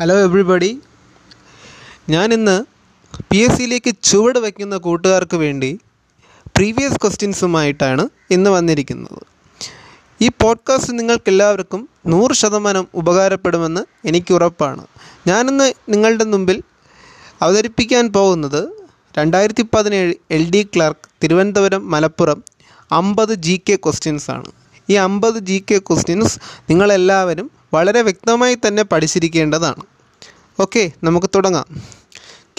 Hello 0.00 0.16
everybody 0.18 0.80
ഞാനിന്ന് 2.08 2.64
P 3.30 3.36
S 3.36 3.56
സിയിലേക്ക് 3.56 3.94
ചുവട് 4.02 4.38
വയ്ക്കുന്ന 4.38 4.76
കൂട്ടുകാർക്ക് 4.76 5.36
വേണ്ടി 5.36 5.80
പ്രീവിയസ് 6.56 6.94
ക്വസ്റ്റ്യൻസുമായിട്ടാണ് 6.94 8.08
ഇന്ന് 8.30 8.50
വന്നിരിക്കുന്നത്. 8.50 9.22
ഈ 10.20 10.28
പോഡ്കാസ്റ്റ് 10.28 10.98
നിങ്ങൾക്കെല്ലാവർക്കും 10.98 11.88
നൂറ് 12.06 12.32
ശതമാനം 12.32 12.88
ഉപകാരപ്പെടുമെന്ന് 12.94 14.08
എനിക്ക് 14.08 14.34
ഉറപ്പാണ്. 14.34 14.86
ഞാനിന്ന് 15.26 15.72
നിങ്ങളുടെ 15.88 16.24
മുമ്പിൽ 16.24 16.62
അവതരിപ്പിക്കാൻ 17.42 18.12
പോകുന്നത് 18.12 18.68
രണ്ടായിരത്തി 19.18 19.66
പതിനേഴ് 19.74 20.14
L 20.30 20.50
D 20.50 20.68
clerk 20.76 21.08
Thiruvananthapuram 21.22 21.90
Malappuram 21.90 22.44
അമ്പത് 22.92 23.34
ജി 23.34 23.62
കെ 23.68 23.76
ക്വസ്റ്റ്യൻസാണ് 23.76 24.52
ഈ 24.90 24.94
അമ്പത് 24.94 25.38
ജി 25.38 25.64
കെ 25.70 25.78
ക്വസ്റ്റ്യൻസ് 25.78 26.38
നിങ്ങളെല്ലാവരും 26.70 27.57
വളരെ 27.74 28.02
വ്യക്തമായി 28.02 28.58
തന്നെ 28.66 28.82
പഠിച്ചിരിക്കേണ്ടതാണ്. 28.82 29.82
ഓക്കെ 30.60 30.90
നമുക്ക് 31.02 31.26
തുടങ്ങാം. 31.34 31.82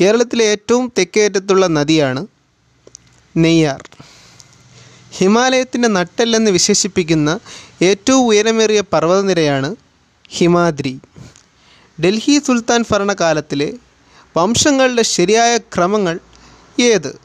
കേരളത്തിലെ 0.01 0.45
ഏറ്റവും 0.45 0.91
തെക്കേറ്റത്തുള്ള 0.97 1.67
നദിയാണ് 1.67 2.27
നെയ്യാർ. 3.37 3.89
ഹിമാലയത്തിന്റെ 5.11 5.87
നട്ടെല്ലെന്ന് 5.87 6.51
വിശേഷിപ്പിക്കുന്ന 6.51 7.39
ഏറ്റവും 7.81 8.25
ഉയരമേറിയ 8.25 8.83
പർവതനിരയാണ് 8.93 9.75
ഹിമാദ്രി. 10.29 10.99
ഡൽഹി 12.01 12.39
സുൽത്താൻ 12.39 12.83
ഭരണകാലത്തിലെ 12.91 13.73
വംശങ്ങളുടെ 14.37 15.01
ശരിയായ 15.01 15.57
ക്രമങ്ങൾ 15.57 16.19
ഏത്? 16.81 17.19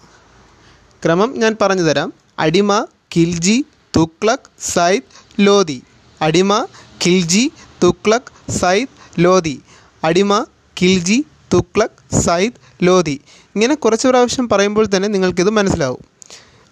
ക്രമം 1.05 1.39
ഞാൻ 1.39 1.57
പറഞ്ഞു 1.63 1.83
തരാം. 1.83 2.13
അടിമ 2.39 2.87
കിൽജി 3.17 3.65
തുക്ലക് 3.97 4.51
സൈദ് 4.61 5.03
ലോദി. 5.41 5.83
അടിമ 6.23 6.67
ഖിൽജി 7.05 7.51
തുക്ലക് 7.85 8.51
സയ്ദ് 8.51 8.89
ലോധി 9.19 9.63
അടിമ 10.05 10.47
ഖിൽജി 10.81 11.25
തുക്ലക് 11.55 12.21
സയ്ദ് 12.21 12.53
ലോധി 12.83 13.21
ഇങ്ങനെ 13.55 13.75
കുറച്ച് 13.75 14.09
പ്രാവശ്യം 14.09 14.49
പറയുമ്പോൾ 14.49 14.87
തന്നെ 14.97 15.09
നിങ്ങൾക്കിത് 15.09 15.51
മനസ്സിലാവും. 15.51 16.05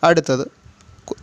അടുത്തത് 0.05 0.45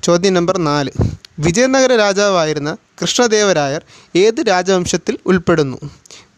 ചോദ്യം 0.03 0.33
നമ്പർ 0.33 0.57
നാല്. 0.57 0.91
വിജയനഗര 1.39 1.95
രാജാവായിരുന്ന 1.95 2.77
കൃഷ്ണദേവരായർ 3.01 3.81
ഏത് 4.15 4.41
രാജവംശത്തിൽ 4.47 5.17
ഉൾപ്പെടുന്നു? 5.25 5.77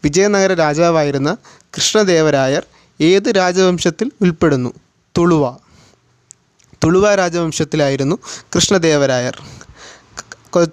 വിജയനഗര 0.04 0.54
രാജാവായിരുന്ന 0.54 1.36
കൃഷ്ണദേവരായർ 1.76 2.62
ഏത് 3.00 3.28
രാജവംശത്തിൽ 3.36 4.10
ഉൾപ്പെടുന്നു? 4.20 4.70
തുളുവ. 5.18 5.44
തുളുവ 6.84 7.14
രാജവംശത്തിലായിരുന്നു 7.14 8.16
കൃഷ്ണദേവരായർ. 8.56 9.36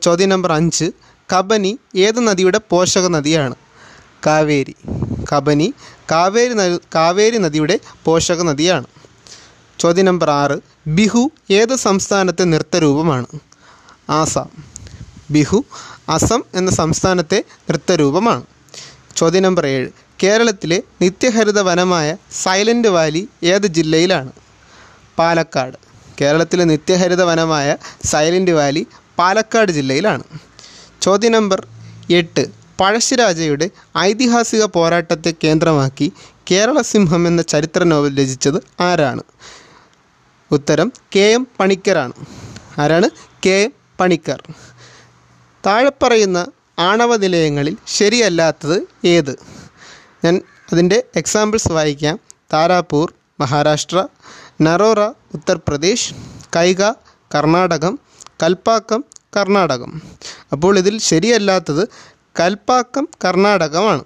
ചോദ്യം 0.02 0.30
നമ്പർ 0.30 0.52
അഞ്ച്. 0.52 0.92
കബനി 1.34 1.80
ഏത് 1.96 2.20
നദിയുടെ 2.28 2.60
പോഷക 2.70 3.08
നദിയാണ്? 3.08 3.56
കാവേരി. 4.26 4.76
കബനി 5.32 5.74
കാവേരി 6.12 6.78
കാവേരി 6.96 7.38
നദിയുടെ 7.38 7.80
പോഷക 8.06 8.42
നദിയാണ്. 8.42 8.88
ചോദ്യം 9.80 10.06
നമ്പർ 10.06 10.30
ആറ്. 10.30 10.58
ബിഹു 10.88 11.32
ഏത് 11.52 11.76
സംസ്ഥാനത്തെ 11.76 12.44
നൃത്തരൂപമാണ്? 12.44 13.26
ആസാം. 14.10 14.50
ബിഹു 15.32 15.66
അസം 16.10 16.44
എന്ന 16.54 16.72
സംസ്ഥാനത്തെ 16.72 17.44
നൃത്തരൂപമാണ്. 17.70 18.44
ചോദ്യം 19.16 19.44
നമ്പർ 19.44 19.66
ഏഴ്. 19.68 19.90
കേരളത്തിലെ 20.24 20.84
നിത്യഹരിത 21.02 21.60
വനമായ 21.60 22.18
സൈലന്റ് 22.44 22.88
വാലി 22.88 23.30
ഏത് 23.44 23.68
ജില്ലയിലാണ്? 23.68 24.32
പാലക്കാട്. 25.18 25.78
കേരളത്തിലെ 26.22 26.64
നിത്യഹരിത 26.64 27.24
വനമായ 27.24 27.78
സൈലന്റ് 28.04 28.52
വാലി 28.52 28.88
പാലക്കാട് 29.18 29.72
ജില്ലയിലാണ്. 29.72 30.24
ചോദ്യം 31.02 31.32
നമ്പർ 31.32 31.68
എട്ട്. 32.14 32.46
പഴശ്ശിരാജയുടെ 32.80 33.70
ഐതിഹാസിക 33.98 34.64
പോരാട്ടത്തെ 34.64 35.34
കേന്ദ്രമാക്കി 35.44 36.14
കേരള 36.52 36.82
സിംഹം 36.82 37.28
എന്ന 37.28 37.42
ചരിത്ര 37.42 37.84
നോവൽ 37.84 38.18
രചിച്ചത് 38.18 38.82
ആരാണ്? 38.82 39.24
ഉത്തരം 40.52 40.92
കെ 41.16 41.20
എം 41.20 41.48
പണിക്കരാണ്. 41.60 42.14
ആരാണ്? 42.80 43.10
K 43.46 43.50
M 43.50 43.74
Panikkar. 44.00 44.44
താഴെ 45.66 45.92
പറയുന്ന 46.04 46.48
ആണവ 46.80 47.16
നിലയങ്ങളിൽ 47.16 47.78
ശരിയല്ലാത്തത് 47.88 49.08
ഏത്? 49.08 49.36
ഞാൻ 50.26 50.42
അതിന്റെ 50.74 51.04
എക്സാമ്പിൾസ് 51.16 51.72
വായിക്കാം. 51.72 52.20
താരാപൂർ 52.54 53.14
മഹാരാഷ്ട്ര 53.40 54.08
നറോറ 54.62 55.02
ഉത്തർപ്രദേശ് 55.06 56.14
കൈഗ 56.56 56.82
കർണാടകം 57.36 58.00
കൽപ്പാക്കം 58.44 59.06
കർണാടകം. 59.36 60.02
അപ്പോൾ 60.52 60.78
ഇതിൽ 60.78 61.00
ശരിയല്ലാത്തത് 61.00 61.88
കൽപ്പാക്കം 62.40 63.08
കർണാടകമാണ്. 63.26 64.04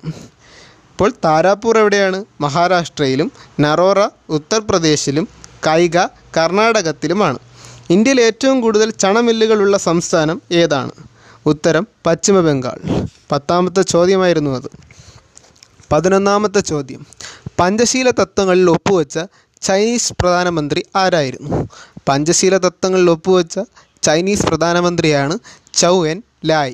ഇപ്പോൾ 0.91 1.13
താരാപൂർ 1.25 1.77
എവിടെയാണ്? 1.77 2.25
മഹാരാഷ്ട്രയിലും 2.41 3.31
നറോറ 3.59 4.07
ഉത്തർപ്രദേശിലും 4.29 5.27
കൈഗ 5.67 5.97
കർണാടകത്തിലുമാണ്. 6.37 7.39
ഇന്ത്യയിൽ 7.89 8.21
ഏറ്റവും 8.21 8.61
കൂടുതൽ 8.61 8.91
ചണമില്ലുകളുള്ള 8.91 9.77
സംസ്ഥാനം 9.77 10.41
ഏതാണ്? 10.51 10.91
ഉത്തരം 11.45 11.87
പശ്ചിമ 12.05 12.39
ബംഗാൾ 12.39 12.79
പത്താമത്തെ 13.31 13.81
ചോദ്യമായിരുന്നു 13.81 14.51
അത്. 14.51 14.69
പതിനൊന്നാമത്തെ 15.91 16.59
ചോദ്യം. 16.59 17.05
പഞ്ചശീല 17.59 18.09
തത്വങ്ങളിൽ 18.09 18.69
ഒപ്പുവെച്ച 18.69 19.19
ചൈനീസ് 19.61 20.13
പ്രധാനമന്ത്രി 20.19 20.83
ആരായിരുന്നു? 20.95 21.69
പഞ്ചശീല 22.09 22.57
തത്വങ്ങളിൽ 22.57 23.09
ഒപ്പുവെച്ച 23.11 23.59
ചൈനീസ് 24.03 24.45
പ്രധാനമന്ത്രിയാണ് 24.45 25.39
ചൗ 25.73 26.07
എൻ 26.07 26.21
ലായ്. 26.45 26.73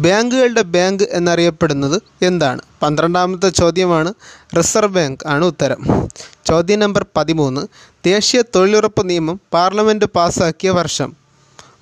ബാങ്കുകളുടെ 0.00 0.62
ബാങ്ക് 0.62 1.04
എന്നറിയപ്പെടുന്നത് 1.10 2.02
എന്താണ്? 2.22 2.60
പന്ത്രണ്ടാമത്തെ 2.82 3.48
ചോദ്യമാണ് 3.48 4.14
റിസർവ് 4.58 4.94
ബാങ്ക് 4.94 5.26
ആണ് 5.26 5.44
ഉത്തരം. 5.44 6.08
ചോദ്യം 6.46 6.78
നമ്പർ 6.78 7.06
പതിമൂന്ന്. 7.16 7.66
ദേശീയ 8.06 8.42
തൊഴിലുറപ്പ് 8.54 9.10
നിയമം 9.10 9.40
പാർലമെന്റ് 9.52 10.04
പാസ്സാക്കിയ 10.04 10.70
വർഷം. 10.70 11.12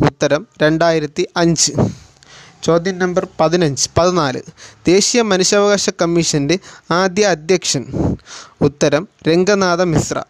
ഉത്തരം 0.06 0.46
രണ്ടായിരത്തി 0.62 1.26
അഞ്ച് 1.36 1.72
ചോദ്യം 2.62 2.98
നമ്പർ 2.98 3.26
പതിനഞ്ച് 3.40 3.88
പതിനാല്. 3.98 4.40
ദേശീയ 4.86 5.22
മനുഷ്യാവകാശ 5.22 5.90
കമ്മീഷന്റെ 5.90 6.58
ആദ്യ 6.90 7.24
അധ്യക്ഷൻ. 7.26 7.84
ഉത്തരം 8.60 9.08
രംഗനാഥ 9.28 9.82
മിശ്ര. 9.82 10.22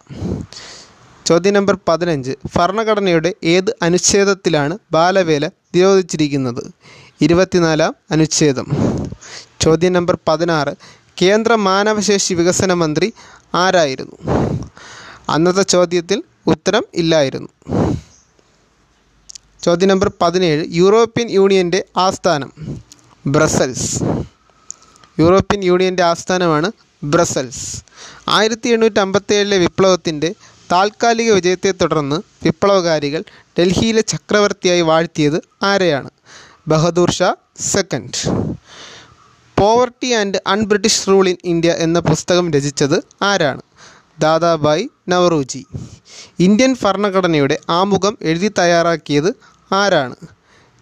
ചോദ്യം 1.30 1.54
നമ്പർ 1.54 1.78
പതിനഞ്ച്. 1.88 2.32
ഭരണഘടനയുടെ 2.56 3.34
ഏത് 3.44 3.76
അനുച്ഛേദത്തിലാണ് 3.82 4.78
ബാലവേല 4.92 5.46
നിരോധിച്ചിരിക്കുന്നത്? 5.46 6.72
ഇരുപത്തിനാലാം 7.20 7.94
അനുച്ഛേദം. 8.10 8.66
ചോദ്യം 9.60 9.92
നമ്പർ 9.92 10.18
പതിനാറ്. 10.28 10.74
കേന്ദ്ര 11.22 11.54
മാനവശേഷി 11.54 12.34
വികസന 12.34 12.72
മന്ത്രി 12.72 13.12
ആരായിരുന്നു? 13.54 14.16
അന്നത്തെ 15.28 15.62
ചോദ്യത്തിൽ 15.62 16.22
ഉത്തരം 16.46 16.82
ഇല്ലായിരുന്നു. 16.94 17.48
ചോദ്യം 19.62 19.88
നമ്പർ 19.88 20.12
പതിനേഴ്. 20.20 20.64
യൂറോപ്യൻ 20.68 21.30
യൂണിയന്റെ 21.30 21.84
ആസ്ഥാനം 21.96 22.52
ബ്രസൽസ്. 23.26 24.02
യൂറോപ്യൻ 25.18 25.64
യൂണിയന്റെ 25.64 26.02
ആസ്ഥാനമാണ് 26.02 26.72
ബ്രസൽസ്. 27.04 27.84
ആയിരത്തി 28.28 28.68
എണ്ണൂറ്റി 28.68 29.00
അമ്പത്തേഴിലെ 29.00 29.58
വിപ്ലവത്തിന്റെ 29.58 30.34
താൽക്കാലിക 30.72 31.32
വിജയത്തെ 31.32 31.70
തുടർന്ന് 31.70 32.22
വിപ്ലവകാരികൾ 32.44 33.24
ഡൽഹിയിലെ 33.58 34.00
ചക്രവർത്തിയായി 34.00 34.80
വാഴ്ത്തിയത് 34.80 35.42
ആരെയാണ്? 35.62 36.10
Bahadur 36.68 37.10
Shah 37.10 37.34
second. 37.60 38.46
Poverty 39.60 40.12
and 40.12 40.40
unbritish 40.46 41.08
rule 41.08 41.28
in 41.28 41.36
India 41.44 41.70
എന്ന 41.70 42.00
പുസ്തകം 42.00 42.52
രചിച്ചത് 42.52 43.02
ആരാണ്? 43.22 43.62
ദാദാബായ് 44.18 44.88
നവറൂജി. 45.08 45.66
ഇന്ത്യൻ 46.38 46.76
ഭരണഘടനയുടെ 46.82 47.58
ആമുഖം 47.70 48.18
എഴുതി 48.22 48.48
തയ്യാറാക്കിയത് 48.58 49.34
ആരാണ്? 49.72 50.16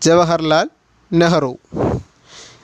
ജവഹർലാൽ 0.02 0.70
നെഹ്റു. 1.12 1.58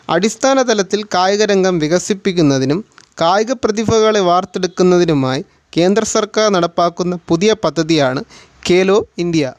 അടിസ്ഥാന 0.09 0.63
തലത്തിൽ 0.63 1.05
കായികരംഗം 1.05 1.79
വികസിപ്പിക്കുന്നതിനും 1.79 2.85
കായിക 3.21 3.53
പ്രതിഭകളെ 3.53 4.21
വാർത്തെടുക്കുന്നതിനുമായി 4.21 5.45
കേന്ദ്ര 5.77 6.05
സർക്കാർ 6.05 6.49
നടപ്പാക്കുന്ന 6.49 7.19
പുതിയ 7.29 7.53
പദ്ധതിയാണ് 7.53 8.25
ഖേലോ 8.69 9.07
ഇന്ത്യ. 9.19 9.53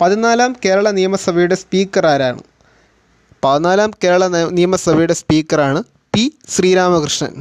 പതിനാലാം 0.00 0.56
കേരള 0.64 0.90
നിയമസഭയുടെ 0.90 1.54
സ്പീക്കർ 1.54 2.06
ആരാണ്? 2.06 2.42
പതിനാലാം 3.44 3.90
കേരള 4.04 4.26
നിയമസഭയുടെ 4.50 5.12
സ്പീക്കറാണ് 5.12 5.82
P 6.14 6.32
Sreeramakrishnan. 6.48 7.34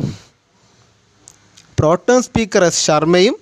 Pro tem 1.79 2.21
speaker 2.21 2.63
S 2.63 2.85
ശർമ്മയും 2.85 3.35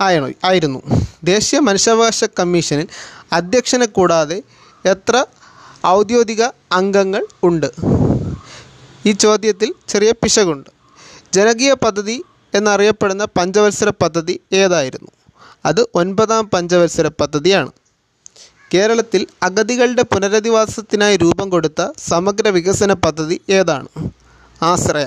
ആയണോ 0.00 0.28
ആയിരുന്നു. 0.44 0.82
ദേശീയ 1.24 1.58
മനുഷ്യാവകാശ 1.60 2.24
കമ്മീഷനിൽ 2.24 2.86
അധ്യക്ഷനെ 3.32 3.86
കൂടാതെ 3.86 4.42
എത്ര 4.84 5.24
ഔദ്യോഗിക 5.86 6.42
അംഗങ്ങൾ 6.72 7.26
ഉണ്ട്? 7.42 7.70
ഈ 9.06 9.12
ചോദ്യത്തിൽ 9.12 9.74
ചെറിയ 9.88 10.12
പിശകുണ്ട്. 10.12 10.70
ജനകീയ 11.34 11.72
പദ്ധതി 11.72 12.24
എന്നറിയപ്പെടുന്ന 12.54 13.24
പഞ്ചവത്സര 13.24 13.88
പദ്ധതി 13.88 14.40
ഏതായിരുന്നു? 14.52 15.10
അത് 15.66 15.86
ഒൻപതാം 15.94 16.46
പഞ്ചവത്സര 16.46 17.08
പദ്ധതിയാണ്. 17.08 17.70
കേരളത്തിൽ 18.74 19.26
അഗതികളുടെ 19.42 20.02
പുനരധിവാസത്തിനായി 20.02 21.16
രൂപം 21.16 21.50
കൊടുത്ത 21.50 21.92
സമഗ്ര 21.98 22.48
വികസന 22.48 22.92
പദ്ധതി 22.92 23.40
ഏതാണ്? 23.50 23.88
ആശ്രയ. 24.62 25.06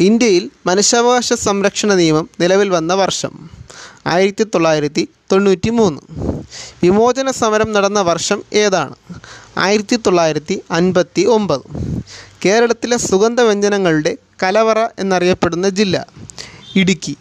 ഇന്ത്യയിൽ 0.00 0.50
മനുഷ്യാവകാശ 0.66 1.32
സംരക്ഷണ 1.32 1.94
നിയമം 1.94 2.30
നിലവിൽ 2.40 2.68
വന്ന 2.68 2.94
വർഷം 2.94 3.50
ആയിരത്തി 4.06 4.44
തൊള്ളായിരത്തി 4.44 5.08
തൊണ്ണൂറ്റി 5.32 5.70
മൂന്ന് 5.70 6.00
വിമോചന 6.82 7.30
സമരം 7.30 7.72
നടന്ന 7.72 8.00
വർഷം 8.00 8.42
ഏതാണ്? 8.52 8.94
ആയിരത്തി 9.58 9.96
തൊള്ളായിരത്തി 9.96 10.62
അൻപത്തി 10.70 11.22
ഒമ്പത് 11.22 11.60
കേരളത്തിലെ 12.44 12.96
സുഗന്ധവ്യഞ്ജനങ്ങളുടെ 12.96 14.16
കലവറ 14.42 14.78
എന്നറിയപ്പെടുന്ന 14.98 15.68
ജില്ല 15.68 16.06
ഇടുക്കി. 16.76 17.16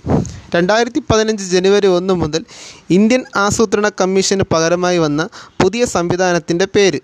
രണ്ടായിരത്തി 0.56 1.00
പതിനഞ്ച് 1.00 1.44
ജനുവരി 1.44 1.88
ഒന്ന് 1.88 2.14
മുതൽ 2.14 2.46
ഇന്ത്യൻ 2.90 3.24
ആസൂത്രണ 3.36 3.90
കമ്മീഷന് 3.90 4.44
പകരമായി 4.54 4.98
വന്ന 4.98 5.30
പുതിയ 5.62 5.86
സംവിധാനത്തിന്റെ 5.86 6.66
പേര് 6.66 7.00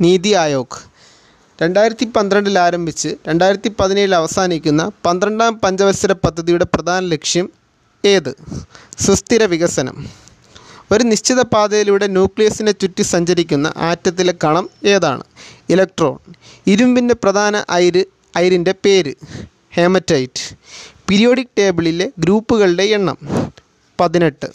നീതി 0.00 0.32
ആയോഗ്. 0.32 0.76
രണ്ടായിരത്തി 1.62 2.04
പന്ത്രണ്ടിൽ 2.04 2.58
ആരംഭിച്ച് 2.58 3.08
രണ്ടായിരത്തി 3.28 3.72
പതിനേഴിൽ 3.80 4.14
അവസാനിക്കുന്ന 4.14 4.90
പന്ത്രണ്ടാം 5.06 5.54
പഞ്ചവത്സര 5.54 6.12
പദ്ധതിയുടെ 6.12 6.64
പ്രധാന 6.64 7.02
ലക്ഷ്യം 7.04 7.52
ഏത്? 8.04 8.36
സുസ്ഥിര 8.98 9.44
വികസനം. 9.44 10.08
ഒരു 10.92 11.04
നിശ്ചിത 11.04 11.42
പാതയിലൂടെ 11.42 12.06
ന്യൂക്ലിയസിനെ 12.06 12.72
ചുറ്റി 12.72 13.02
സഞ്ചരിക്കുന്ന 13.02 13.72
ആറ്റത്തിലെ 13.76 14.34
കണം 14.44 14.70
ഏതാണ്? 14.84 15.22
ഇലക്ട്രോൺ. 15.70 16.18
ഇരുമ്പിന്റെ 16.66 17.14
പ്രധാന 17.14 17.64
അയിര് 17.70 18.04
അയിരിന്റെ 18.36 18.74
പേര്. 18.84 19.14
ഹേമറ്റൈറ്റ്. 19.76 20.56
പീരിയോഡിക് 21.10 21.46
ടേബിളിലെ 21.58 22.10
ഗ്രൂപ്പുകളുടെ 22.18 22.82
എണ്ണം. 22.82 23.18
പതിനെട്ട്. 24.00 24.46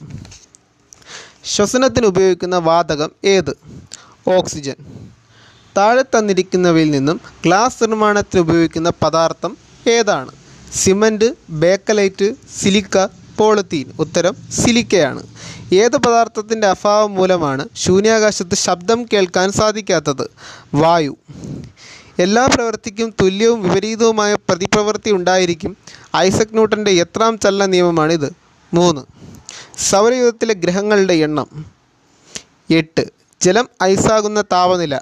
ശ്വസനത്തിന് 1.45 2.05
ഉപയോഗിക്കുന്ന 2.05 2.57
വാതകം 2.57 3.11
ഏത്? 3.25 3.57
ഓക്സിജൻ. 4.27 4.75
താഴെ 5.77 6.01
തന്നിരിക്കുന്നവയിൽ 6.01 6.91
നിന്നും 6.91 7.21
ഗ്ലാസ് 7.45 7.83
നിർമ്മാണത്തിന് 7.83 8.39
ഉപയോഗിക്കുന്ന 8.39 8.91
പദാർത്ഥം 9.01 9.57
ഏതാണ്? 9.87 10.31
Cement 10.73 11.33
bakelite 11.49 12.33
silica 12.57 13.05
polythene. 13.37 13.85
ഉത്തരം 13.99 14.35
സിലിക്കയാണ്. 14.51 15.27
ഏത് 15.73 15.97
പദാർത്ഥത്തിന്റെ 15.97 16.67
അഭാവം 16.67 17.15
മൂലമാണ് 17.15 17.69
ശൂന്യാകാശത്ത് 17.75 18.55
ശബ്ദം 18.55 19.05
കേൾക്കാൻ 19.13 19.51
സാധിക്കാത്തത്? 19.51 20.29
വായു. 20.73 21.17
എല്ലാ 22.19 22.45
പ്രവൃത്തിക്കും 22.45 23.13
തുല്യവും 23.21 23.63
വിപരീതവുമായ 23.63 24.33
പ്രതിപ്രവൃത്തി 24.33 25.11
ഉണ്ടായിരിക്കും. 25.11 25.77
ഐസക് 26.15 26.47
ന്യൂട്ടന്റെ 26.51 26.91
എത്രാം 26.91 27.39
ചലന 27.39 27.65
നിയമമാണിത്? 27.65 28.33
മൂന്ന്. 28.73 29.01
സൗരയുഗത്തിലെ 29.77 30.53
ഗ്രഹങ്ങളുടെ 30.53 31.13
എണ്ണം? 31.13 31.65
എട്ട്. 32.71 33.05
ജലം 33.41 33.69
ഐസാകുന്ന 33.83 34.41
താപനില? 34.41 34.97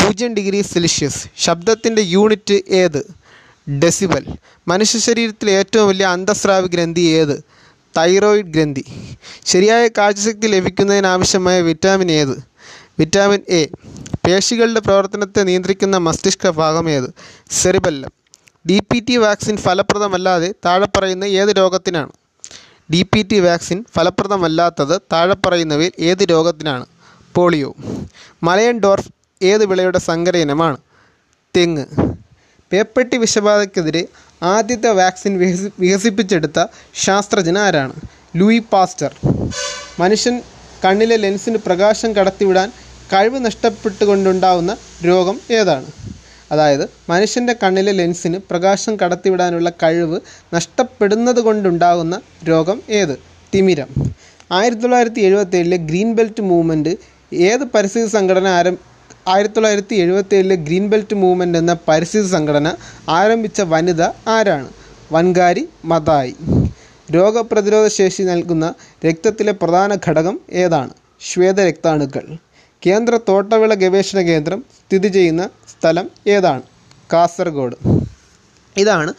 പൂജ്യം 0.00 0.34
ഡിഗ്രി 0.34 0.62
സെൽഷ്യസ്. 0.62 1.28
ശബ്ദത്തിന്റെ 1.36 2.02
യൂണിറ്റ് 2.02 2.60
ഏത്? 2.68 3.14
ഡെസിബൽ. 3.70 4.26
മനുഷ്യ 4.68 4.98
ശരീരത്തിലെ 4.98 5.52
ഏറ്റവും 5.52 5.88
വലിയ 5.88 6.06
അന്തസ്രാവ് 6.06 6.68
ഗ്രന്ഥി 6.68 7.00
ഏത്? 7.00 7.44
തൈറോയിഡ് 7.96 8.46
ഗ്രന്ഥി. 8.46 8.84
ശരിയായ 9.44 9.88
കാഴ്ചശക്തി 9.88 10.46
ലഭിക്കുന്നതിനാവശ്യമായ 10.46 11.60
വിറ്റാമിൻ 11.60 12.10
ഏത്? 12.10 12.55
Vitamin 12.98 13.40
A. 13.48 13.66
പേശികളുടെ 14.26 14.80
പ്രവർത്തനത്തെ 14.80 15.42
നിയന്ത്രിക്കുന്ന 15.42 15.96
മസ്തിഷ്ക 15.98 16.50
ഭാഗം 16.50 16.90
ഏത്? 16.90 17.10
Cerebellum. 17.50 18.10
D 18.68 18.78
P 18.78 18.98
T 19.00 19.16
vaccine 19.16 19.56
ഫലപ്രദമല്ലാതെ 19.56 20.54
താഴെ 20.64 20.86
പറയുന്ന 20.86 21.24
ഏത് 21.24 21.48
രോഗത്തിനാണ്? 21.48 22.12
ഡി 22.92 23.02
പി 23.02 23.22
ടി 23.22 23.40
വാക്സിൻ 23.40 23.84
ഫലപ്രദമല്ലാത്തത് 23.96 25.00
താഴെ 25.12 25.34
പറയുന്നവയിൽ 25.34 25.92
ഏത് 25.98 26.22
രോഗത്തിനാണ്? 26.22 26.86
പോളിയോ. 27.34 27.74
മലയൻ 28.42 28.78
ഡോർഫ് 28.78 29.08
ഏത് 29.42 29.66
വിളയുടെ 29.66 29.98
സങ്കര 29.98 30.36
ഇനമാണ് 30.36 30.76
തെങ്ങ്. 31.56 31.84
പേപ്പട്ടി 32.72 33.16
വിഷബാധയ്ക്കെതിരെ 33.16 34.08
ആദ്യത്തെ 34.42 34.90
വാക്സിൻ 34.90 35.38
വികസി 35.38 35.72
വികസിപ്പിച്ചെടുത്ത 35.78 36.66
ശാസ്ത്രജ്ഞൻ 36.94 37.58
ആരാണ്? 37.58 37.92
Louis 38.36 38.58
Pasteur. 38.72 39.14
മനുഷ്യൻ 40.00 40.42
കണ്ണിലെ 40.84 41.16
ലെൻസിന് 41.16 41.58
പ്രകാശം 41.66 42.16
കടത്തിവിടാൻ 42.16 42.72
കഴിവ് 43.12 43.44
നഷ്ടപ്പെട്ടുകൊണ്ടുണ്ടാവുന്ന 43.44 44.76
രോഗം 45.06 45.40
ഏതാണ്? 45.50 45.86
അതായത് 46.52 46.90
മനുഷ്യന്റെ 47.08 47.54
കണ്ണിലെ 47.62 47.92
ലെൻസിന് 47.92 48.38
പ്രകാശം 48.50 48.96
കടത്തിവിടാനുള്ള 48.96 49.70
കഴിവ് 49.82 50.20
നഷ്ടപ്പെടുന്നത് 50.54 51.40
കൊണ്ടുണ്ടാകുന്ന 51.40 52.20
രോഗം 52.48 52.82
ഏത്? 52.90 53.18
തിമിരം. 53.54 53.88
ആയിരത്തി 54.52 54.82
തൊള്ളായിരത്തി 54.82 55.20
എഴുപത്തേഴിലെ 55.20 55.76
ഗ്രീൻ 55.76 56.14
ബെൽറ്റ് 56.14 56.42
മൂവ്മെന്റ് 56.42 56.96
ഏത് 57.32 57.64
പരിസ്ഥിതി 57.64 58.06
സംഘടന 58.06 58.48
ആരം 58.48 58.78
ആയിരത്തി 59.28 59.54
തൊള്ളായിരത്തി 59.54 59.94
എഴുപത്തേഴിലെ 59.94 60.56
ഗ്രീൻ 60.56 60.88
ബെൽറ്റ് 60.88 61.16
മൂവ്മെന്റ് 61.16 61.58
എന്ന 61.58 61.76
പരിസ്ഥിതി 61.88 62.26
സംഘടന 62.26 62.74
ആരംഭിച്ച 63.08 63.60
വനിത 63.60 64.02
ആരാണ്? 64.28 64.68
വൻകാരി 65.12 65.68
മതായി. 65.84 66.34
രോഗപ്രതിരോധ 67.10 67.88
ശേഷി 67.88 68.22
നൽകുന്ന 68.22 68.74
രക്തത്തിലെ 69.06 69.52
പ്രധാന 69.52 69.96
ഘടകം 70.08 70.40
ഏതാണ്? 70.50 70.90
ശ്വേതരക്താണുക്കൾ. 71.20 72.36
കേന്ദ്ര 72.82 73.20
തോട്ടവിള 73.28 73.74
ഗവേഷണ 73.74 74.20
കേന്ദ്രം 74.20 74.64
സ്ഥിതി 74.78 75.08
ചെയ്യുന്ന 75.08 75.50
സ്ഥലം 75.70 76.10
ഏതാണ്? 76.26 76.62
കാസർഗോഡ്. 77.12 77.76
ഇതാണ് 78.76 79.14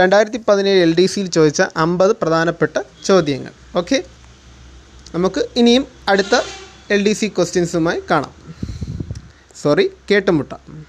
രണ്ടായിരത്തി 0.00 0.40
പതിനേഴ് 0.48 0.82
എൽ 0.82 0.94
ഡി 0.94 1.06
സിയിൽ 1.06 1.30
ചോദിച്ച 1.30 1.62
അമ്പത് 1.76 2.16
പ്രധാനപ്പെട്ട 2.16 2.76
ചോദ്യങ്ങൾ. 3.04 3.52
ഓക്കെ? 3.76 4.04
നമുക്ക് 5.14 5.48
ഇനിയും 5.56 5.86
അടുത്ത 6.08 6.40
എൽ 6.90 7.06
ഡി 7.06 7.12
സി 7.12 7.26
ക്വസ്റ്റ്യൻസുമായി 7.26 8.02
കാണാം. 8.10 8.34
സോറി 9.62 9.90
കേട്ടുമുട്ടാം. 10.10 10.86